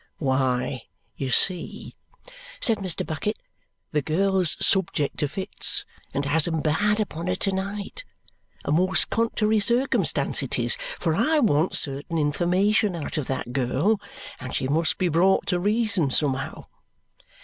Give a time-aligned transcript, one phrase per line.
[0.17, 1.95] "Why, you see,"
[2.59, 3.05] said Mr.
[3.05, 3.37] Bucket,
[3.91, 8.03] "the girl's subject to fits, and has 'em bad upon her to night.
[8.65, 14.01] A most contrary circumstance it is, for I want certain information out of that girl,
[14.39, 16.65] and she must be brought to reason somehow."